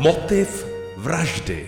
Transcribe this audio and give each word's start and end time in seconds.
Motiv 0.00 0.66
vraždy. 0.96 1.66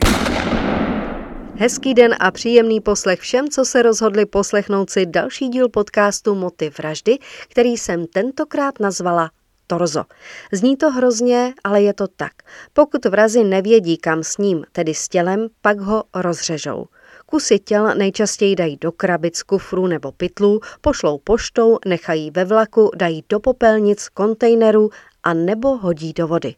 Hezký 1.54 1.94
den 1.94 2.14
a 2.20 2.30
příjemný 2.30 2.80
poslech 2.80 3.20
všem, 3.20 3.48
co 3.48 3.64
se 3.64 3.82
rozhodli 3.82 4.26
poslechnout 4.26 4.90
si 4.90 5.06
další 5.06 5.48
díl 5.48 5.68
podcastu 5.68 6.34
Motiv 6.34 6.78
vraždy, 6.78 7.18
který 7.48 7.70
jsem 7.70 8.06
tentokrát 8.06 8.80
nazvala 8.80 9.30
torzo. 9.66 10.04
Zní 10.52 10.76
to 10.76 10.90
hrozně, 10.90 11.54
ale 11.64 11.82
je 11.82 11.94
to 11.94 12.08
tak. 12.08 12.32
Pokud 12.72 13.04
vrazi 13.04 13.44
nevědí, 13.44 13.96
kam 13.96 14.22
s 14.22 14.38
ním, 14.38 14.64
tedy 14.72 14.94
s 14.94 15.08
tělem, 15.08 15.48
pak 15.62 15.80
ho 15.80 16.04
rozřežou. 16.14 16.86
Kusy 17.26 17.58
těl 17.58 17.94
nejčastěji 17.94 18.56
dají 18.56 18.76
do 18.76 18.92
krabic, 18.92 19.42
kufru 19.42 19.86
nebo 19.86 20.12
pytlů, 20.12 20.60
pošlou 20.80 21.18
poštou, 21.18 21.78
nechají 21.86 22.30
ve 22.30 22.44
vlaku, 22.44 22.90
dají 22.96 23.24
do 23.28 23.40
popelnic, 23.40 24.08
kontejnerů 24.08 24.90
a 25.22 25.34
nebo 25.34 25.76
hodí 25.76 26.12
do 26.12 26.28
vody. 26.28 26.54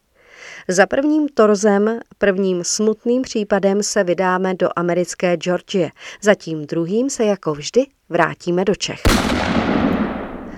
Za 0.67 0.85
prvním 0.85 1.27
torzem, 1.27 1.99
prvním 2.17 2.63
smutným 2.63 3.21
případem 3.21 3.83
se 3.83 4.03
vydáme 4.03 4.53
do 4.53 4.69
americké 4.75 5.37
Georgie, 5.37 5.91
za 6.21 6.35
tím 6.35 6.65
druhým 6.65 7.09
se 7.09 7.23
jako 7.25 7.53
vždy 7.53 7.85
vrátíme 8.09 8.65
do 8.65 8.75
Čech. 8.75 9.01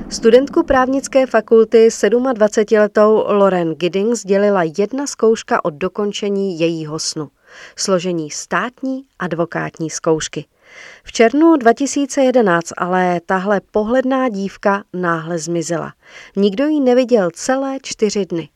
Studentku 0.09 0.63
právnické 0.63 1.25
fakulty 1.25 1.87
27-letou 1.87 3.25
Loren 3.27 3.73
Giddings 3.73 4.23
dělila 4.23 4.63
jedna 4.77 5.07
zkouška 5.07 5.65
od 5.65 5.73
dokončení 5.73 6.59
jejího 6.59 6.99
snu. 6.99 7.29
Složení 7.75 8.31
státní 8.31 9.03
advokátní 9.19 9.89
zkoušky. 9.89 10.45
V 11.03 11.11
červnu 11.11 11.55
2011 11.55 12.73
ale 12.77 13.21
tahle 13.25 13.61
pohledná 13.71 14.29
dívka 14.29 14.83
náhle 14.93 15.39
zmizela. 15.39 15.93
Nikdo 16.35 16.67
ji 16.67 16.79
neviděl 16.79 17.29
celé 17.33 17.77
čtyři 17.83 18.25
dny. 18.25 18.49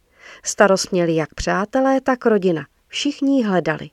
Starost 0.43 0.91
měli 0.91 1.15
jak 1.15 1.33
přátelé, 1.33 2.01
tak 2.01 2.25
rodina. 2.25 2.65
Všichni 2.87 3.37
ji 3.37 3.43
hledali. 3.43 3.89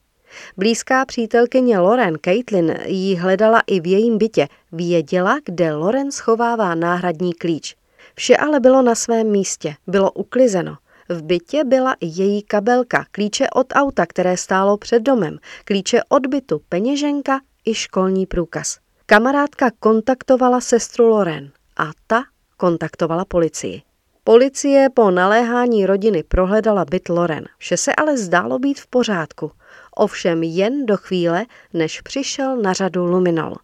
Blízká 0.57 1.05
přítelkyně 1.05 1.79
Loren, 1.79 2.15
Caitlin, 2.25 2.75
ji 2.87 3.17
hledala 3.17 3.63
i 3.67 3.81
v 3.81 3.87
jejím 3.87 4.19
bytě. 4.19 4.49
Věděla, 4.73 5.39
kde 5.45 5.75
Loren 5.75 6.13
schovává 6.13 6.75
náhradní 6.75 7.33
klíč. 7.33 7.77
Vše 8.15 8.37
ale 8.37 8.61
bylo 8.61 8.83
na 8.83 8.95
svém 8.95 9.31
místě, 9.31 9.75
bylo 9.87 10.13
uklizeno. 10.13 10.77
V 11.09 11.23
bytě 11.23 11.65
byla 11.65 11.95
i 12.01 12.07
její 12.07 12.43
kabelka, 12.43 13.05
klíče 13.11 13.51
od 13.51 13.67
auta, 13.73 14.07
které 14.07 14.37
stálo 14.37 14.77
před 14.77 15.03
domem, 15.03 15.39
klíče 15.65 16.01
od 16.09 16.27
bytu, 16.27 16.61
peněženka 16.69 17.41
i 17.65 17.75
školní 17.75 18.27
průkaz. 18.27 18.79
Kamarádka 19.07 19.71
kontaktovala 19.81 20.61
sestru 20.61 21.09
Loren 21.09 21.51
a 21.77 21.91
ta 22.07 22.23
kontaktovala 22.57 23.25
policii. 23.25 23.83
Policie 24.29 24.89
po 24.95 25.11
naléhání 25.11 25.87
rodiny 25.87 26.23
prohledala 26.23 26.85
byt 26.85 27.09
Loren. 27.09 27.45
Vše 27.59 27.77
se 27.77 27.95
ale 27.95 28.17
zdálo 28.17 28.59
být 28.59 28.81
v 28.81 28.87
pořádku. 28.87 29.53
Ovšem 29.97 30.43
jen 30.43 30.87
do 30.87 30.97
chvíle, 30.97 31.47
než 31.75 32.01
přišel 32.01 32.57
na 32.57 32.73
řadu 32.73 33.07
luminol. 33.07 33.55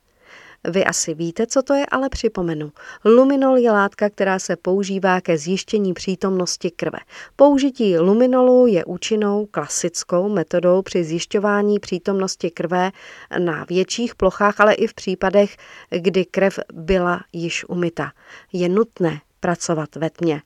Vy 0.69 0.85
asi 0.85 1.15
víte, 1.15 1.47
co 1.47 1.63
to 1.63 1.75
je, 1.75 1.87
ale 1.87 2.09
připomenu. 2.09 2.73
Luminol 3.05 3.57
je 3.57 3.71
látka, 3.71 4.11
která 4.11 4.39
se 4.39 4.57
používá 4.57 5.21
ke 5.21 5.39
zjištění 5.39 5.95
přítomnosti 5.95 6.71
krve. 6.71 6.99
Použití 7.37 7.99
luminolu 7.99 8.67
je 8.67 8.85
účinnou 8.85 9.47
klasickou 9.47 10.29
metodou 10.29 10.83
při 10.83 11.05
zjišťování 11.05 11.79
přítomnosti 11.79 12.51
krve 12.51 12.91
na 13.39 13.67
větších 13.69 14.15
plochách, 14.15 14.61
ale 14.61 14.75
i 14.75 14.87
v 14.87 14.95
případech, 14.95 15.57
kdy 15.91 16.25
krev 16.25 16.59
byla 16.73 17.21
již 17.33 17.65
umyta. 17.69 18.13
Je 18.53 18.69
nutné 18.69 19.21
pracovat 19.41 19.97
ve 19.97 20.11
tmě. 20.11 20.43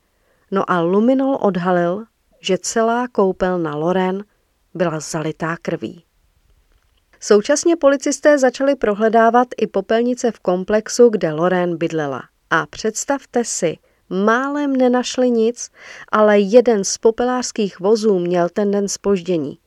No 0.50 0.70
a 0.70 0.80
luminol 0.80 1.38
odhalil, 1.40 2.04
že 2.40 2.58
celá 2.58 3.08
koupelna 3.08 3.76
Loren 3.76 4.24
byla 4.74 5.00
zalitá 5.00 5.56
krví. 5.62 6.04
Současně 7.20 7.76
policisté 7.76 8.38
začali 8.38 8.76
prohledávat 8.76 9.48
i 9.56 9.66
popelnice 9.66 10.30
v 10.30 10.40
komplexu, 10.40 11.08
kde 11.08 11.32
Loren 11.32 11.76
bydlela. 11.76 12.22
A 12.50 12.66
představte 12.66 13.44
si, 13.44 13.78
málem 14.08 14.76
nenašli 14.76 15.30
nic, 15.30 15.70
ale 16.12 16.38
jeden 16.38 16.84
z 16.84 16.98
popelářských 16.98 17.80
vozů 17.80 18.18
měl 18.18 18.48
ten 18.48 18.70
den 18.70 18.88
spoždění. 18.88 19.58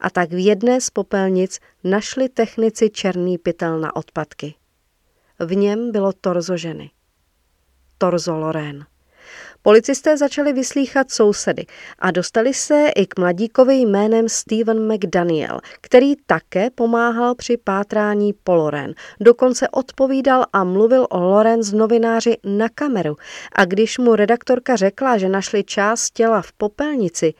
A 0.00 0.10
tak 0.10 0.30
v 0.30 0.44
jedné 0.44 0.80
z 0.80 0.90
popelnic 0.90 1.60
našli 1.84 2.28
technici 2.28 2.90
černý 2.90 3.38
pytel 3.38 3.80
na 3.80 3.96
odpadky. 3.96 4.54
V 5.38 5.56
něm 5.56 5.92
bylo 5.92 6.12
torzo 6.12 6.56
ženy. 6.56 6.90
Torzo 7.98 8.36
Lorén. 8.36 8.86
Policisté 9.62 10.16
začali 10.16 10.52
vyslýchat 10.52 11.10
sousedy 11.10 11.66
a 11.98 12.10
dostali 12.10 12.54
se 12.54 12.88
i 12.96 13.06
k 13.06 13.18
mladíkovi 13.18 13.74
jménem 13.74 14.28
Steven 14.28 14.92
McDaniel, 14.92 15.60
který 15.80 16.14
také 16.26 16.70
pomáhal 16.70 17.34
při 17.34 17.56
pátrání 17.56 18.32
po 18.44 18.54
Loren. 18.54 18.94
Dokonce 19.20 19.68
odpovídal 19.68 20.44
a 20.52 20.64
mluvil 20.64 21.06
o 21.10 21.20
Loren 21.20 21.62
z 21.62 21.72
novináři 21.72 22.36
na 22.44 22.68
kameru 22.68 23.16
a 23.52 23.64
když 23.64 23.98
mu 23.98 24.14
redaktorka 24.14 24.76
řekla, 24.76 25.18
že 25.18 25.28
našli 25.28 25.64
část 25.64 26.10
těla 26.10 26.42
v 26.42 26.52
popelnici, 26.52 27.34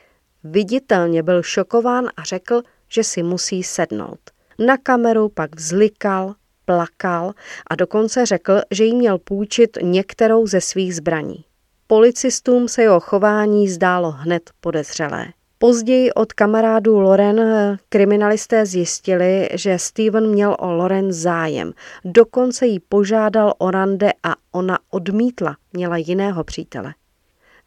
viditelně 0.45 1.23
byl 1.23 1.43
šokován 1.43 2.09
a 2.17 2.23
řekl, 2.23 2.63
že 2.89 3.05
si 3.05 3.23
musí 3.23 3.63
sednout. 3.63 4.21
Na 4.59 4.77
kameru 4.77 5.29
pak 5.29 5.57
vzlikal, 5.57 6.35
plakal 6.65 7.33
a 7.71 7.75
dokonce 7.75 8.27
řekl, 8.27 8.61
že 8.71 8.85
jí 8.85 8.95
měl 8.95 9.19
půjčit 9.19 9.79
některou 9.83 10.47
ze 10.47 10.61
svých 10.61 10.95
zbraní. 10.95 11.48
Policistům 11.91 12.69
se 12.69 12.83
jeho 12.83 13.01
chování 13.01 13.69
zdálo 13.69 14.11
hned 14.11 14.51
podezřelé. 14.61 15.27
Později 15.59 16.13
od 16.13 16.33
kamarádů 16.33 17.01
Loren 17.01 17.41
kriminalisté 17.89 18.67
zjistili, 18.67 19.49
že 19.53 19.79
Steven 19.79 20.29
měl 20.29 20.57
o 20.59 20.73
Loren 20.73 21.13
zájem. 21.13 21.73
Dokonce 22.05 22.67
jí 22.67 22.81
požádal 22.81 23.55
o 23.59 23.71
rande 23.71 24.13
a 24.23 24.35
ona 24.53 24.79
odmítla, 24.91 25.57
měla 25.73 25.97
jiného 25.97 26.45
přítele. 26.45 26.95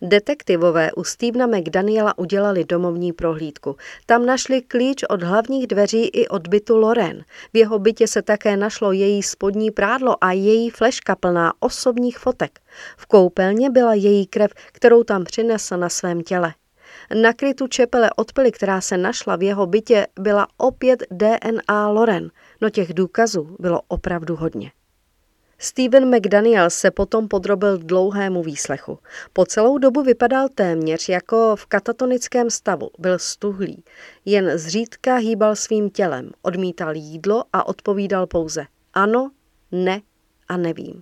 Detektivové 0.03 0.91
u 0.91 1.03
Stevena 1.03 1.47
McDaniela 1.47 2.17
udělali 2.17 2.65
domovní 2.65 3.13
prohlídku. 3.13 3.75
Tam 4.05 4.25
našli 4.25 4.61
klíč 4.61 5.03
od 5.09 5.23
hlavních 5.23 5.67
dveří 5.67 6.07
i 6.07 6.27
od 6.27 6.47
bytu 6.47 6.77
Loren. 6.77 7.23
V 7.53 7.57
jeho 7.57 7.79
bytě 7.79 8.07
se 8.07 8.21
také 8.21 8.57
našlo 8.57 8.91
její 8.91 9.23
spodní 9.23 9.71
prádlo 9.71 10.23
a 10.23 10.31
její 10.31 10.69
fleška 10.69 11.15
plná 11.15 11.53
osobních 11.59 12.19
fotek. 12.19 12.59
V 12.97 13.05
koupelně 13.05 13.69
byla 13.69 13.93
její 13.93 14.25
krev, 14.25 14.51
kterou 14.71 15.03
tam 15.03 15.23
přinesl 15.23 15.77
na 15.77 15.89
svém 15.89 16.21
těle. 16.21 16.53
Na 17.21 17.33
krytu 17.33 17.67
čepele 17.67 18.09
od 18.15 18.33
pily, 18.33 18.51
která 18.51 18.81
se 18.81 18.97
našla 18.97 19.35
v 19.35 19.43
jeho 19.43 19.65
bytě, 19.65 20.07
byla 20.19 20.47
opět 20.57 21.03
DNA 21.11 21.89
Loren, 21.89 22.29
no 22.61 22.69
těch 22.69 22.93
důkazů 22.93 23.55
bylo 23.59 23.81
opravdu 23.87 24.35
hodně. 24.35 24.71
Steven 25.63 26.15
McDaniel 26.15 26.69
se 26.69 26.91
potom 26.91 27.27
podrobil 27.27 27.77
dlouhému 27.77 28.43
výslechu. 28.43 28.99
Po 29.33 29.45
celou 29.45 29.77
dobu 29.77 30.03
vypadal 30.03 30.49
téměř 30.55 31.09
jako 31.09 31.55
v 31.55 31.65
katatonickém 31.65 32.49
stavu, 32.49 32.89
byl 32.99 33.19
stuhlý. 33.19 33.83
Jen 34.25 34.57
zřídka 34.57 35.15
hýbal 35.15 35.55
svým 35.55 35.89
tělem, 35.89 36.31
odmítal 36.41 36.95
jídlo 36.95 37.43
a 37.53 37.67
odpovídal 37.67 38.27
pouze 38.27 38.65
ano, 38.93 39.31
ne 39.71 40.01
a 40.47 40.57
nevím. 40.57 41.01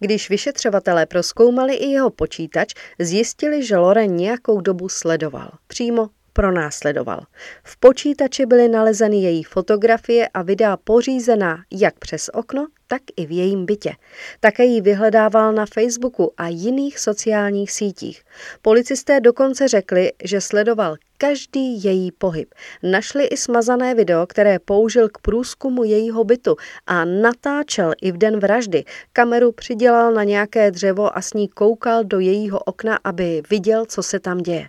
Když 0.00 0.30
vyšetřovatelé 0.30 1.06
proskoumali 1.06 1.74
i 1.74 1.86
jeho 1.86 2.10
počítač, 2.10 2.74
zjistili, 2.98 3.62
že 3.62 3.76
Loren 3.76 4.16
nějakou 4.16 4.60
dobu 4.60 4.88
sledoval. 4.88 5.50
Přímo 5.66 6.08
pronásledoval. 6.32 7.20
V 7.64 7.76
počítači 7.76 8.46
byly 8.46 8.68
nalezeny 8.68 9.16
její 9.16 9.44
fotografie 9.44 10.28
a 10.28 10.42
videa 10.42 10.76
pořízená 10.76 11.58
jak 11.72 11.98
přes 11.98 12.30
okno, 12.32 12.66
tak 12.88 13.02
i 13.16 13.26
v 13.26 13.30
jejím 13.30 13.66
bytě. 13.66 13.92
Také 14.40 14.64
ji 14.64 14.80
vyhledával 14.80 15.52
na 15.52 15.66
Facebooku 15.66 16.32
a 16.36 16.48
jiných 16.48 16.98
sociálních 16.98 17.72
sítích. 17.72 18.22
Policisté 18.62 19.20
dokonce 19.20 19.68
řekli, 19.68 20.12
že 20.24 20.40
sledoval 20.40 20.96
každý 21.18 21.84
její 21.84 22.12
pohyb. 22.12 22.54
Našli 22.82 23.24
i 23.24 23.36
smazané 23.36 23.94
video, 23.94 24.26
které 24.26 24.58
použil 24.58 25.08
k 25.08 25.18
průzkumu 25.18 25.84
jejího 25.84 26.24
bytu 26.24 26.56
a 26.86 27.04
natáčel 27.04 27.92
i 28.02 28.12
v 28.12 28.18
den 28.18 28.40
vraždy. 28.40 28.84
Kameru 29.12 29.52
přidělal 29.52 30.12
na 30.12 30.24
nějaké 30.24 30.70
dřevo 30.70 31.16
a 31.16 31.22
s 31.22 31.32
ní 31.32 31.48
koukal 31.48 32.04
do 32.04 32.20
jejího 32.20 32.58
okna, 32.58 32.98
aby 33.04 33.42
viděl, 33.50 33.86
co 33.86 34.02
se 34.02 34.20
tam 34.20 34.38
děje. 34.38 34.68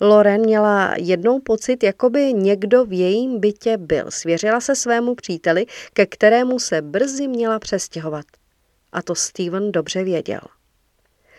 Loren 0.00 0.40
měla 0.40 0.94
jednou 0.96 1.40
pocit, 1.40 1.82
jako 1.82 2.10
by 2.10 2.32
někdo 2.32 2.84
v 2.84 2.92
jejím 2.92 3.40
bytě 3.40 3.76
byl. 3.76 4.10
Svěřila 4.10 4.60
se 4.60 4.76
svému 4.76 5.14
příteli, 5.14 5.66
ke 5.92 6.06
kterému 6.06 6.58
se 6.58 6.82
brzy 6.82 7.28
měla 7.28 7.58
přestěhovat. 7.58 8.24
A 8.92 9.02
to 9.02 9.14
Steven 9.14 9.72
dobře 9.72 10.04
věděl. 10.04 10.40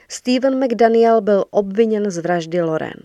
Steven 0.07 0.65
McDaniel 0.65 1.21
byl 1.21 1.45
obviněn 1.49 2.11
z 2.11 2.17
vraždy 2.17 2.61
Loren. 2.61 2.99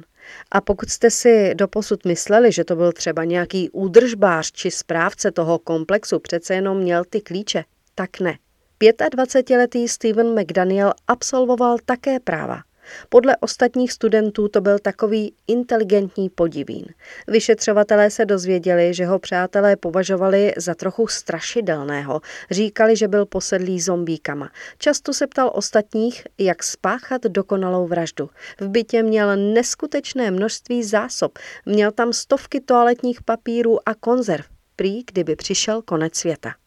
A 0.50 0.60
pokud 0.60 0.90
jste 0.90 1.10
si 1.10 1.54
doposud 1.54 2.04
mysleli, 2.04 2.52
že 2.52 2.64
to 2.64 2.76
byl 2.76 2.92
třeba 2.92 3.24
nějaký 3.24 3.70
údržbář 3.70 4.52
či 4.52 4.70
správce 4.70 5.30
toho 5.30 5.58
komplexu, 5.58 6.18
přece 6.18 6.54
jenom 6.54 6.78
měl 6.78 7.04
ty 7.04 7.20
klíče, 7.20 7.64
tak 7.94 8.20
ne. 8.20 8.38
25-letý 8.80 9.88
Steven 9.88 10.40
McDaniel 10.40 10.92
absolvoval 11.08 11.76
také 11.84 12.20
práva. 12.20 12.60
Podle 13.08 13.36
ostatních 13.40 13.92
studentů 13.92 14.48
to 14.48 14.60
byl 14.60 14.78
takový 14.78 15.34
inteligentní 15.46 16.30
podivín. 16.30 16.84
Vyšetřovatelé 17.28 18.10
se 18.10 18.24
dozvěděli, 18.24 18.94
že 18.94 19.06
ho 19.06 19.18
přátelé 19.18 19.76
považovali 19.76 20.52
za 20.56 20.74
trochu 20.74 21.06
strašidelného. 21.06 22.20
Říkali, 22.50 22.96
že 22.96 23.08
byl 23.08 23.26
posedlý 23.26 23.80
zombíkama. 23.80 24.50
Často 24.78 25.12
se 25.12 25.26
ptal 25.26 25.50
ostatních, 25.54 26.22
jak 26.38 26.62
spáchat 26.62 27.22
dokonalou 27.22 27.86
vraždu. 27.86 28.30
V 28.60 28.68
bytě 28.68 29.02
měl 29.02 29.36
neskutečné 29.36 30.30
množství 30.30 30.84
zásob. 30.84 31.38
Měl 31.66 31.92
tam 31.92 32.12
stovky 32.12 32.60
toaletních 32.60 33.22
papírů 33.22 33.88
a 33.88 33.94
konzerv. 33.94 34.46
Prý, 34.76 35.02
kdyby 35.12 35.36
přišel 35.36 35.82
konec 35.82 36.14
světa. 36.14 36.63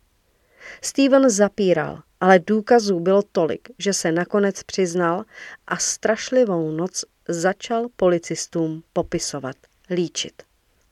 Steven 0.82 1.30
zapíral, 1.30 2.02
ale 2.20 2.40
důkazů 2.40 3.00
bylo 3.00 3.22
tolik, 3.32 3.70
že 3.80 3.94
se 3.94 4.12
nakonec 4.12 4.64
přiznal 4.64 5.24
a 5.68 5.78
strašlivou 5.78 6.72
noc 6.72 7.06
začal 7.28 7.88
policistům 7.96 8.84
popisovat, 8.94 9.56
líčit. 9.90 10.44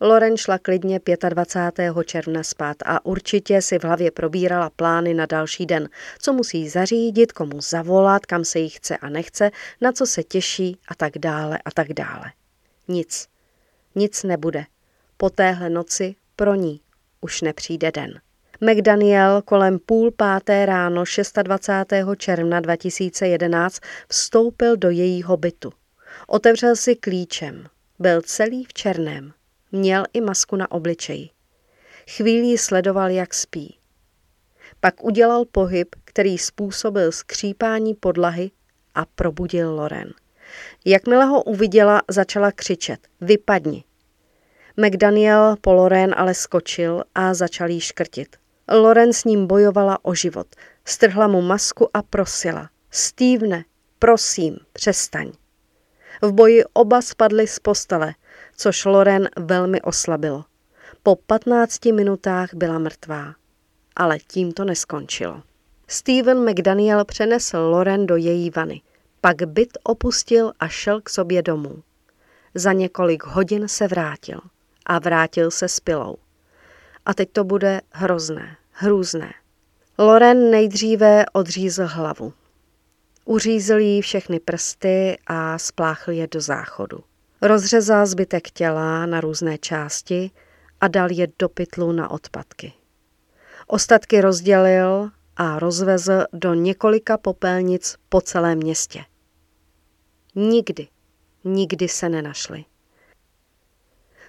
Loren 0.01 0.37
šla 0.37 0.57
klidně 0.57 0.99
25. 1.29 1.93
června 2.05 2.43
spát 2.43 2.77
a 2.85 3.05
určitě 3.05 3.61
si 3.61 3.79
v 3.79 3.83
hlavě 3.83 4.11
probírala 4.11 4.69
plány 4.69 5.13
na 5.13 5.25
další 5.25 5.65
den, 5.65 5.89
co 6.19 6.33
musí 6.33 6.69
zařídit, 6.69 7.31
komu 7.31 7.61
zavolat, 7.61 8.25
kam 8.25 8.45
se 8.45 8.59
jí 8.59 8.69
chce 8.69 8.97
a 8.97 9.09
nechce, 9.09 9.51
na 9.81 9.91
co 9.91 10.05
se 10.05 10.23
těší 10.23 10.77
a 10.87 10.95
tak 10.95 11.17
dále 11.17 11.59
a 11.65 11.71
tak 11.71 11.93
dále. 11.93 12.31
Nic. 12.87 13.27
Nic 13.95 14.23
nebude. 14.23 14.65
Po 15.17 15.29
téhle 15.29 15.69
noci 15.69 16.15
pro 16.35 16.55
ní 16.55 16.81
už 17.21 17.41
nepřijde 17.41 17.91
den. 17.91 18.21
McDaniel 18.61 19.41
kolem 19.41 19.79
půl 19.79 20.11
páté 20.11 20.65
ráno 20.65 21.03
26. 21.43 21.93
června 22.17 22.59
2011 22.59 23.79
vstoupil 24.09 24.77
do 24.77 24.89
jejího 24.89 25.37
bytu. 25.37 25.73
Otevřel 26.27 26.75
si 26.75 26.95
klíčem. 26.95 27.65
Byl 27.99 28.21
celý 28.21 28.65
v 28.65 28.73
černém. 28.73 29.33
Měl 29.71 30.03
i 30.13 30.21
masku 30.21 30.55
na 30.55 30.71
obličeji. 30.71 31.29
Chvíli 32.09 32.57
sledoval, 32.57 33.09
jak 33.09 33.33
spí. 33.33 33.77
Pak 34.79 35.03
udělal 35.03 35.45
pohyb, 35.45 35.95
který 36.05 36.37
způsobil 36.37 37.11
skřípání 37.11 37.93
podlahy 37.93 38.51
a 38.95 39.05
probudil 39.05 39.75
Loren. 39.75 40.13
Jakmile 40.85 41.25
ho 41.25 41.43
uviděla, 41.43 42.01
začala 42.07 42.51
křičet. 42.51 42.99
Vypadni. 43.21 43.83
McDaniel 44.77 45.55
po 45.61 45.73
Loren 45.73 46.15
ale 46.17 46.33
skočil 46.33 47.03
a 47.15 47.33
začal 47.33 47.69
jí 47.69 47.79
škrtit. 47.79 48.44
Loren 48.71 49.13
s 49.13 49.23
ním 49.23 49.47
bojovala 49.47 49.99
o 50.01 50.15
život. 50.15 50.47
Strhla 50.85 51.27
mu 51.27 51.41
masku 51.41 51.89
a 51.93 52.01
prosila. 52.01 52.69
Stevene, 52.91 53.65
prosím, 53.99 54.57
přestaň. 54.73 55.31
V 56.21 56.31
boji 56.31 56.63
oba 56.73 57.01
spadli 57.01 57.47
z 57.47 57.59
postele, 57.59 58.13
což 58.57 58.85
Loren 58.85 59.29
velmi 59.37 59.81
oslabilo. 59.81 60.45
Po 61.03 61.15
15 61.15 61.85
minutách 61.85 62.49
byla 62.53 62.79
mrtvá. 62.79 63.35
Ale 63.95 64.19
tím 64.19 64.51
to 64.51 64.65
neskončilo. 64.65 65.43
Steven 65.87 66.49
McDaniel 66.49 67.05
přenesl 67.05 67.57
Loren 67.57 68.05
do 68.05 68.15
její 68.15 68.49
vany. 68.49 68.81
Pak 69.21 69.43
byt 69.45 69.77
opustil 69.83 70.51
a 70.59 70.67
šel 70.67 71.01
k 71.01 71.09
sobě 71.09 71.41
domů. 71.41 71.83
Za 72.55 72.73
několik 72.73 73.23
hodin 73.23 73.67
se 73.67 73.87
vrátil. 73.87 74.39
A 74.85 74.99
vrátil 74.99 75.51
se 75.51 75.67
s 75.67 75.79
pilou. 75.79 76.17
A 77.05 77.13
teď 77.13 77.29
to 77.31 77.43
bude 77.43 77.81
hrozné, 77.91 78.57
hrůzné. 78.71 79.33
Loren 79.97 80.51
nejdříve 80.51 81.25
odřízl 81.33 81.83
hlavu. 81.85 82.33
Uřízl 83.25 83.77
jí 83.77 84.01
všechny 84.01 84.39
prsty 84.39 85.17
a 85.27 85.57
spláchl 85.57 86.11
je 86.11 86.27
do 86.27 86.41
záchodu. 86.41 86.99
Rozřezal 87.41 88.05
zbytek 88.05 88.49
těla 88.49 89.05
na 89.05 89.21
různé 89.21 89.57
části 89.57 90.31
a 90.81 90.87
dal 90.87 91.11
je 91.11 91.27
do 91.39 91.49
pytlu 91.49 91.91
na 91.91 92.11
odpadky. 92.11 92.73
Ostatky 93.67 94.21
rozdělil 94.21 95.09
a 95.35 95.59
rozvezl 95.59 96.23
do 96.33 96.53
několika 96.53 97.17
popelnic 97.17 97.95
po 98.09 98.21
celém 98.21 98.57
městě. 98.57 99.03
Nikdy, 100.35 100.87
nikdy 101.43 101.87
se 101.87 102.09
nenašli. 102.09 102.65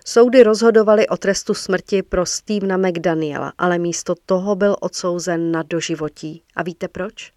Soudy 0.08 0.42
rozhodovaly 0.42 1.08
o 1.08 1.16
trestu 1.16 1.54
smrti 1.54 2.02
pro 2.02 2.26
Stevena 2.26 2.76
McDaniela, 2.76 3.52
ale 3.58 3.78
místo 3.78 4.14
toho 4.26 4.56
byl 4.56 4.76
odsouzen 4.80 5.52
na 5.52 5.62
doživotí. 5.62 6.42
A 6.56 6.62
víte 6.62 6.88
proč? 6.88 7.32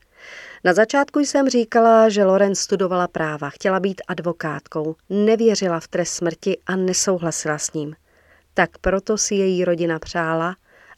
Na 0.64 0.74
začátku 0.74 1.20
jsem 1.20 1.50
říkala, 1.50 2.10
že 2.10 2.26
Loren 2.26 2.56
studovala 2.56 3.08
práva, 3.08 3.50
chtěla 3.50 3.80
být 3.80 4.02
advokátkou, 4.08 4.96
nevěřila 5.10 5.80
v 5.80 5.88
trest 5.88 6.14
smrti 6.14 6.58
a 6.66 6.76
nesouhlasila 6.76 7.58
s 7.58 7.74
ním. 7.74 7.96
Tak 8.54 8.78
proto 8.78 9.18
si 9.18 9.36
její 9.36 9.66
rodina 9.66 10.00
přála, 10.00 10.56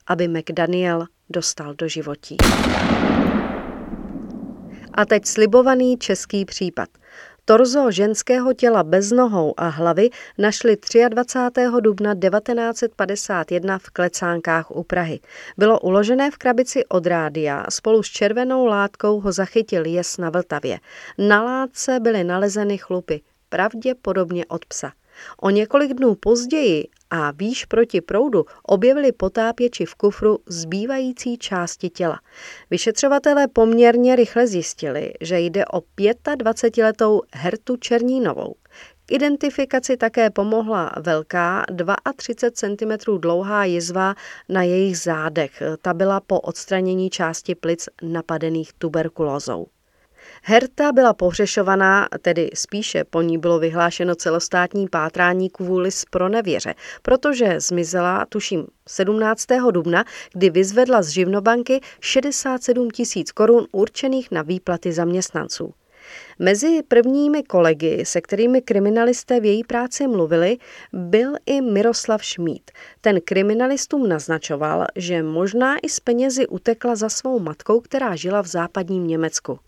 aby 0.08 0.28
McDaniel 0.28 1.06
dostal 1.30 1.74
do 1.74 1.88
životí. 1.88 2.38
A 4.94 5.06
teď 5.06 5.26
slibovaný 5.26 5.98
český 5.98 6.46
případ. 6.46 6.90
Torzo 7.52 7.92
ženského 7.92 8.54
těla 8.54 8.84
bez 8.84 9.12
nohou 9.12 9.54
a 9.58 9.68
hlavy 9.68 10.10
našli 10.38 10.78
23. 11.10 11.66
dubna 11.80 12.16
1951 12.16 13.78
v 13.78 13.90
Klecánkách 13.90 14.72
u 14.72 14.84
Prahy. 14.84 15.20
Bylo 15.58 15.80
uložené 15.80 16.32
v 16.32 16.38
krabici 16.38 16.86
od 16.86 17.06
rádia, 17.08 17.66
spolu 17.70 18.04
s 18.04 18.08
červenou 18.08 18.66
látkou 18.66 19.20
ho 19.20 19.32
zachytil 19.32 19.86
jes 19.86 20.18
na 20.18 20.30
Vltavě. 20.30 20.80
Na 21.18 21.44
látce 21.44 22.00
byly 22.00 22.24
nalezeny 22.24 22.78
chlupy, 22.78 23.22
pravděpodobně 23.50 24.46
od 24.46 24.66
psa. 24.66 24.92
O 25.42 25.50
několik 25.50 25.94
dnů 25.94 26.16
později 26.16 26.88
a 27.10 27.32
výš 27.32 27.66
proti 27.66 28.02
proudu 28.02 28.46
objevili 28.64 29.12
potápěči 29.12 29.86
v 29.86 29.96
kufru 29.96 30.40
zbývající 30.48 31.38
části 31.38 31.90
těla. 31.90 32.20
Vyšetřovatelé 32.70 33.48
poměrně 33.48 34.16
rychle 34.16 34.48
zjistili, 34.48 35.14
že 35.22 35.40
jde 35.40 35.66
o 35.66 35.80
25-letou 35.80 37.22
Hertu 37.34 37.78
Černínovou. 37.78 38.56
K 39.06 39.12
identifikaci 39.12 39.98
také 39.98 40.30
pomohla 40.30 40.92
velká 41.02 41.66
32 42.16 42.98
cm 42.98 43.20
dlouhá 43.20 43.66
jizva 43.66 44.16
na 44.50 44.64
jejich 44.64 44.98
zádech. 44.98 45.64
Ta 45.82 45.94
byla 45.94 46.20
po 46.20 46.40
odstranění 46.40 47.10
části 47.10 47.56
plic 47.56 47.90
napadených 48.02 48.74
tuberkulózou. 48.74 49.68
Herta 50.44 50.92
byla 50.92 51.14
pohřešovaná, 51.14 52.08
tedy 52.22 52.50
spíše 52.54 53.04
po 53.04 53.22
ní 53.22 53.38
bylo 53.38 53.60
vyhlášeno 53.60 54.16
celostátní 54.16 54.88
pátrání 54.88 55.50
kvůli 55.50 55.92
spronevěře, 55.92 56.74
protože 57.02 57.60
zmizela, 57.60 58.26
tuším, 58.30 58.68
17. 58.88 59.46
dubna, 59.72 60.06
kdy 60.34 60.50
vyzvedla 60.50 61.02
z 61.02 61.08
živnobanky 61.08 61.82
67 62.00 62.90
tisíc 62.90 63.32
korun 63.32 63.68
určených 63.72 64.32
na 64.32 64.42
výplaty 64.42 64.94
zaměstnanců. 64.94 65.74
Mezi 66.40 66.82
prvními 66.88 67.44
kolegy, 67.44 68.06
se 68.06 68.22
kterými 68.22 68.62
kriminalisté 68.62 69.40
v 69.40 69.46
její 69.46 69.64
práci 69.64 70.08
mluvili, 70.08 70.58
byl 70.94 71.34
i 71.46 71.62
Miroslav 71.62 72.24
Šmít. 72.24 72.72
Ten 73.02 73.22
kriminalistům 73.22 74.10
naznačoval, 74.10 74.86
že 74.96 75.24
možná 75.24 75.78
i 75.84 75.90
z 75.90 76.00
penězi 76.00 76.48
utekla 76.48 76.96
za 76.96 77.10
svou 77.10 77.40
matkou, 77.40 77.80
která 77.80 78.16
žila 78.16 78.42
v 78.42 78.48
západním 78.48 79.08
Německu. 79.08 79.60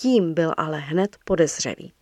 Tím 0.00 0.34
byl 0.34 0.52
ale 0.56 0.78
hned 0.78 1.16
podezřelý. 1.24 1.92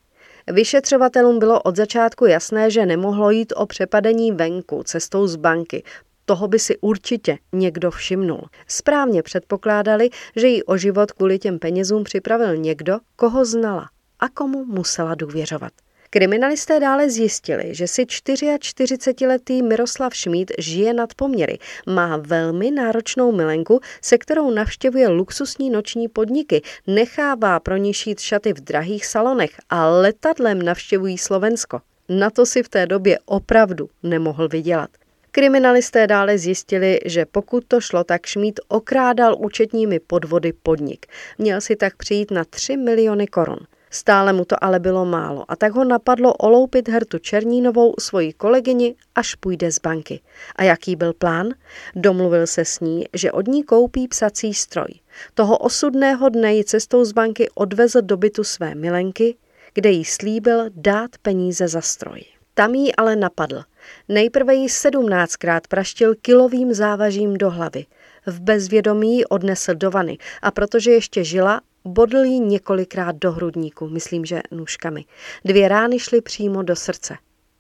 Vyšetřovatelům 0.52 1.38
bylo 1.38 1.62
od 1.62 1.76
začátku 1.76 2.26
jasné, 2.26 2.71
že 2.71 2.87
nemohlo 2.87 3.31
jít 3.31 3.52
o 3.57 3.67
přepadení 3.67 4.33
venku 4.33 4.83
cestou 4.83 5.26
z 5.26 5.37
banky. 5.37 5.83
Toho 6.25 6.49
by 6.49 6.59
si 6.59 6.78
určitě 6.78 7.38
někdo 7.52 7.90
všimnul. 7.90 8.43
Správně 8.67 9.23
předpokládali, 9.23 10.11
že 10.37 10.47
jí 10.47 10.62
o 10.62 10.76
život 10.76 11.12
kvůli 11.12 11.38
těm 11.38 11.59
penězům 11.59 12.05
připravil 12.05 12.57
někdo, 12.57 12.99
koho 13.17 13.45
znala 13.45 13.88
a 14.21 14.28
komu 14.28 14.64
musela 14.64 15.14
důvěřovat. 15.14 15.73
Kriminalisté 16.11 16.81
dále 16.81 17.11
zjistili, 17.11 17.75
že 17.75 17.87
si 17.87 18.03
44-letý 18.03 19.62
Miroslav 19.62 20.15
Šmíd 20.15 20.53
žije 20.59 20.95
nad 20.95 21.15
poměry. 21.15 21.59
Má 21.87 22.17
velmi 22.17 22.71
náročnou 22.71 23.33
milenku, 23.33 23.81
se 24.03 24.19
kterou 24.19 24.50
navštěvuje 24.50 25.09
luxusní 25.09 25.71
noční 25.71 26.09
podniky, 26.09 26.62
nechává 26.87 27.61
pro 27.61 27.77
ní 27.77 27.95
šít 27.95 28.21
šaty 28.21 28.53
v 28.53 28.61
drahých 28.61 29.07
salonech 29.07 29.50
a 29.71 29.88
letadlem 29.88 30.62
navštěvují 30.62 31.19
Slovensko. 31.19 31.81
Na 32.09 32.31
to 32.31 32.47
si 32.47 32.62
v 32.62 32.69
té 32.69 32.87
době 32.87 33.19
opravdu 33.25 33.91
nemohl 34.03 34.49
vydělat. 34.49 34.91
Kriminalisté 35.31 36.07
dále 36.07 36.38
zjistili, 36.38 37.00
že 37.05 37.27
pokud 37.27 37.65
to 37.69 37.81
šlo, 37.81 38.05
tak 38.05 38.27
Šmíd 38.27 38.61
okrádal 38.69 39.37
účetními 39.38 40.00
podvody 40.00 40.53
podnik. 40.53 41.07
Měl 41.38 41.61
si 41.61 41.77
tak 41.77 41.97
přijít 41.97 42.31
na 42.31 42.45
3 42.45 42.77
miliony 42.77 43.27
korun. 43.27 43.59
Stále 43.90 44.33
mu 44.33 44.45
to 44.45 44.64
ale 44.64 44.80
bylo 44.80 45.04
málo 45.04 45.45
a 45.49 45.57
tak 45.57 45.73
ho 45.73 45.85
napadlo 45.85 46.35
oloupit 46.35 46.88
Hertu 46.88 47.18
Černínovou, 47.18 47.95
svoji 47.99 48.33
kolegyni, 48.33 48.95
až 49.14 49.35
půjde 49.35 49.73
z 49.73 49.78
banky. 49.78 50.21
A 50.57 50.62
jaký 50.62 50.97
byl 50.97 51.12
plán? 51.12 51.49
Domluvil 51.95 52.47
se 52.47 52.64
s 52.64 52.80
ní, 52.80 53.04
že 53.14 53.33
od 53.33 53.47
ní 53.47 53.62
koupí 53.62 54.09
psací 54.09 54.54
stroj. 54.54 54.88
Toho 55.35 55.59
osudného 55.59 56.28
dne 56.28 56.54
ji 56.54 56.64
cestou 56.64 57.04
z 57.04 57.12
banky 57.12 57.49
odvezl 57.54 58.02
do 58.02 58.16
bytu 58.16 58.45
své 58.45 58.75
milenky, 58.75 59.37
kde 59.75 59.90
jí 59.90 60.04
slíbil 60.04 60.64
dát 60.75 61.11
peníze 61.23 61.68
za 61.68 61.80
stroj. 61.80 62.21
Tam 62.54 62.75
jí 62.75 62.95
ale 62.95 63.16
napadl. 63.16 63.62
Nejprve 64.09 64.54
jí 64.54 64.68
sedmnáctkrát 64.68 65.66
praštil 65.66 66.14
kilovým 66.14 66.75
závažím 66.75 67.35
do 67.35 67.50
hlavy. 67.50 67.87
V 68.26 68.40
bezvědomí 68.40 69.16
ji 69.16 69.25
odnesl 69.25 69.75
do 69.75 69.90
vany 69.90 70.18
a 70.42 70.50
protože 70.50 70.90
ještě 70.90 71.25
žila, 71.25 71.61
bodl 71.85 72.18
jí 72.18 72.40
několikrát 72.40 73.16
do 73.16 73.33
hrudníku, 73.33 73.88
myslím, 73.88 74.25
že 74.25 74.40
nůžkami. 74.50 75.04
Dvě 75.45 75.68
rány 75.68 75.99
šly 75.99 76.21
přímo 76.21 76.62
do 76.62 76.76
srdce 76.76 77.16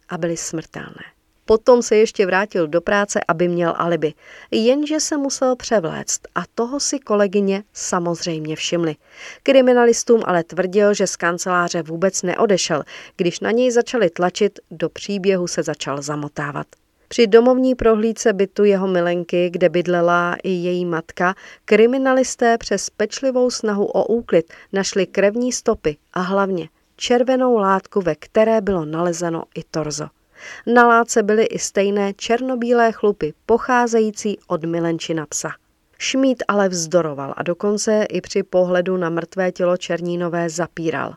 a 0.08 0.18
byly 0.18 0.36
smrtelné. 0.36 1.17
Potom 1.48 1.82
se 1.82 1.96
ještě 1.96 2.26
vrátil 2.26 2.68
do 2.68 2.80
práce, 2.80 3.20
aby 3.28 3.48
měl 3.48 3.74
alibi. 3.76 4.14
Jenže 4.50 5.00
se 5.00 5.16
musel 5.16 5.56
převléct 5.56 6.20
a 6.34 6.42
toho 6.54 6.80
si 6.80 6.98
kolegyně 6.98 7.62
samozřejmě 7.72 8.56
všimli. 8.56 8.96
Kriminalistům 9.42 10.22
ale 10.24 10.44
tvrdil, 10.44 10.94
že 10.94 11.06
z 11.06 11.16
kanceláře 11.16 11.82
vůbec 11.82 12.22
neodešel. 12.22 12.82
Když 13.16 13.40
na 13.40 13.50
něj 13.50 13.70
začali 13.70 14.10
tlačit, 14.10 14.58
do 14.70 14.88
příběhu 14.88 15.46
se 15.46 15.62
začal 15.62 16.02
zamotávat. 16.02 16.66
Při 17.08 17.26
domovní 17.26 17.74
prohlídce 17.74 18.32
bytu 18.32 18.64
jeho 18.64 18.86
milenky, 18.86 19.50
kde 19.50 19.68
bydlela 19.68 20.36
i 20.42 20.50
její 20.50 20.84
matka, 20.84 21.34
kriminalisté 21.64 22.58
přes 22.58 22.90
pečlivou 22.90 23.50
snahu 23.50 23.84
o 23.84 24.04
úklid 24.04 24.52
našli 24.72 25.06
krevní 25.06 25.52
stopy 25.52 25.96
a 26.12 26.20
hlavně 26.20 26.68
červenou 26.96 27.56
látku, 27.56 28.00
ve 28.00 28.14
které 28.14 28.60
bylo 28.60 28.84
nalezeno 28.84 29.42
i 29.54 29.62
torzo. 29.70 30.17
Na 30.66 30.86
látce 30.86 31.22
byly 31.22 31.44
i 31.44 31.58
stejné 31.58 32.14
černobílé 32.14 32.92
chlupy, 32.92 33.34
pocházející 33.46 34.38
od 34.46 34.64
milenčina 34.64 35.26
psa. 35.26 35.50
Šmít 35.98 36.42
ale 36.48 36.68
vzdoroval 36.68 37.34
a 37.36 37.42
dokonce 37.42 38.06
i 38.10 38.20
při 38.20 38.42
pohledu 38.42 38.96
na 38.96 39.10
mrtvé 39.10 39.52
tělo 39.52 39.76
Černínové 39.76 40.50
zapíral. 40.50 41.14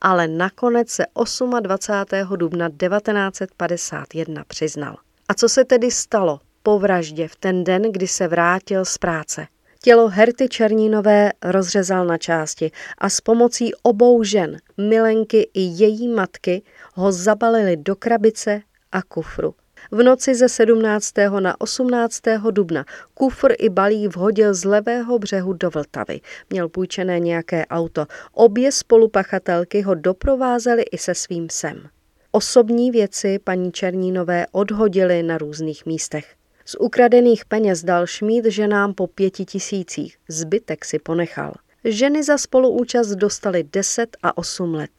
Ale 0.00 0.28
nakonec 0.28 0.88
se 0.88 1.04
28. 1.60 2.36
dubna 2.36 2.68
1951 2.68 4.44
přiznal. 4.48 4.96
A 5.28 5.34
co 5.34 5.48
se 5.48 5.64
tedy 5.64 5.90
stalo 5.90 6.40
po 6.62 6.78
vraždě 6.78 7.28
v 7.28 7.36
ten 7.36 7.64
den, 7.64 7.82
kdy 7.92 8.06
se 8.06 8.28
vrátil 8.28 8.84
z 8.84 8.98
práce? 8.98 9.46
Tělo 9.84 10.08
Herty 10.08 10.48
Černínové 10.48 11.32
rozřezal 11.44 12.06
na 12.06 12.18
části 12.18 12.70
a 12.98 13.08
s 13.08 13.20
pomocí 13.20 13.74
obou 13.82 14.22
žen, 14.22 14.56
Milenky 14.78 15.50
i 15.54 15.60
její 15.60 16.08
matky, 16.08 16.62
ho 16.94 17.12
zabalili 17.12 17.76
do 17.76 17.96
krabice 17.96 18.60
a 18.92 19.02
kufru. 19.02 19.54
V 19.90 20.02
noci 20.02 20.34
ze 20.34 20.48
17. 20.48 21.14
na 21.40 21.60
18. 21.60 22.20
dubna 22.50 22.84
kufr 23.14 23.54
i 23.58 23.68
balík 23.68 24.16
vhodil 24.16 24.54
z 24.54 24.64
levého 24.64 25.18
břehu 25.18 25.52
do 25.52 25.70
Vltavy. 25.70 26.20
Měl 26.50 26.68
půjčené 26.68 27.20
nějaké 27.20 27.66
auto. 27.66 28.06
Obě 28.32 28.72
spolupachatelky 28.72 29.82
ho 29.82 29.94
doprovázely 29.94 30.82
i 30.82 30.98
se 30.98 31.14
svým 31.14 31.46
psem. 31.46 31.88
Osobní 32.30 32.90
věci 32.90 33.38
paní 33.38 33.72
Černínové 33.72 34.46
odhodili 34.52 35.22
na 35.22 35.38
různých 35.38 35.86
místech. 35.86 36.41
Z 36.64 36.76
ukradených 36.80 37.44
peněz 37.44 37.84
dal 37.84 38.06
Šmíd 38.06 38.44
ženám 38.44 38.94
po 38.94 39.06
pěti 39.06 39.44
tisících, 39.44 40.16
zbytek 40.28 40.84
si 40.84 40.98
ponechal. 40.98 41.52
Ženy 41.84 42.22
za 42.22 42.38
spoluúčast 42.38 43.14
dostali 43.14 43.64
10 43.72 44.16
a 44.22 44.38
8 44.38 44.74
let. 44.74 44.90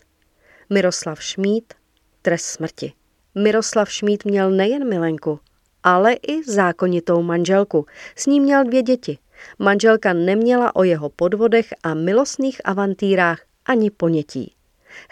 Miroslav 0.69 1.23
Šmíd, 1.23 1.73
trest 2.21 2.45
smrti. 2.45 2.93
Miroslav 3.35 3.91
Šmíd 3.91 4.25
měl 4.25 4.51
nejen 4.51 4.89
milenku, 4.89 5.39
ale 5.83 6.13
i 6.13 6.43
zákonitou 6.43 7.21
manželku. 7.21 7.85
S 8.15 8.25
ním 8.25 8.43
měl 8.43 8.63
dvě 8.63 8.81
děti. 8.81 9.17
Manželka 9.59 10.13
neměla 10.13 10.75
o 10.75 10.83
jeho 10.83 11.09
podvodech 11.09 11.67
a 11.83 11.93
milostných 11.93 12.61
avantýrách 12.63 13.41
ani 13.65 13.91
ponětí. 13.91 14.53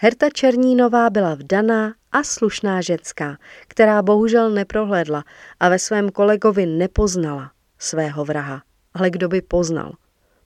Herta 0.00 0.30
Černínová 0.30 1.10
byla 1.10 1.34
vdaná 1.34 1.94
a 2.12 2.22
slušná 2.22 2.80
ženská, 2.80 3.36
která 3.68 4.02
bohužel 4.02 4.50
neprohlédla 4.50 5.24
a 5.60 5.68
ve 5.68 5.78
svém 5.78 6.10
kolegovi 6.10 6.66
nepoznala 6.66 7.52
svého 7.78 8.24
vraha. 8.24 8.62
Ale 8.94 9.10
kdo 9.10 9.28
by 9.28 9.42
poznal? 9.42 9.92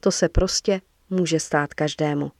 To 0.01 0.11
se 0.11 0.29
prostě 0.29 0.81
může 1.11 1.41
stát 1.41 1.75
každému. 1.75 2.33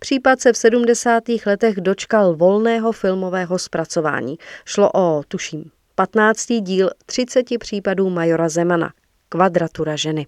Případ 0.00 0.40
se 0.40 0.52
v 0.52 0.56
70. 0.56 1.22
letech 1.46 1.76
dočkal 1.76 2.34
volného 2.34 2.92
filmového 2.92 3.58
zpracování. 3.58 4.38
Šlo 4.64 4.90
o, 4.94 5.22
tuším, 5.28 5.70
15. 5.94 6.46
díl 6.60 6.90
30 7.06 7.46
případů 7.60 8.10
Majora 8.10 8.48
Zemana, 8.48 8.92
Kvadratura 9.28 9.96
ženy. 9.96 10.26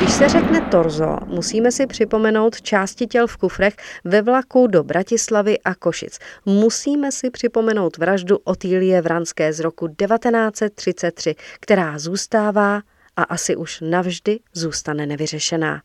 Když 0.00 0.12
se 0.12 0.28
řekne 0.28 0.60
torzo, 0.60 1.16
musíme 1.26 1.72
si 1.72 1.86
připomenout 1.86 2.62
části 2.62 3.06
těl 3.06 3.26
v 3.26 3.36
kufrech 3.36 3.76
ve 4.04 4.22
vlaku 4.22 4.66
do 4.66 4.84
Bratislavy 4.84 5.60
a 5.60 5.74
Košic. 5.74 6.18
Musíme 6.46 7.12
si 7.12 7.30
připomenout 7.30 7.96
vraždu 7.96 8.38
Otýlie 8.44 9.02
Vranské 9.02 9.52
z 9.52 9.60
roku 9.60 9.88
1933, 9.88 11.34
která 11.60 11.98
zůstává 11.98 12.82
a 13.16 13.22
asi 13.22 13.56
už 13.56 13.80
navždy 13.80 14.40
zůstane 14.52 15.06
nevyřešená. 15.06 15.82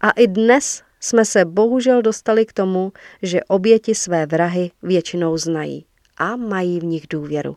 A 0.00 0.10
i 0.10 0.26
dnes 0.26 0.82
jsme 1.00 1.24
se 1.24 1.44
bohužel 1.44 2.02
dostali 2.02 2.46
k 2.46 2.52
tomu, 2.52 2.92
že 3.22 3.40
oběti 3.48 3.94
své 3.94 4.26
vrahy 4.26 4.70
většinou 4.82 5.36
znají 5.36 5.86
a 6.16 6.36
mají 6.36 6.80
v 6.80 6.84
nich 6.84 7.06
důvěru. 7.10 7.56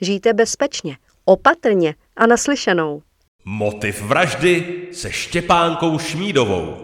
Žijte 0.00 0.32
bezpečně, 0.32 0.96
opatrně 1.24 1.94
a 2.16 2.26
naslyšenou. 2.26 3.02
Motiv 3.48 4.02
vraždy 4.02 4.64
se 4.92 5.12
Štěpánkou 5.12 5.98
Šmídovou. 5.98 6.80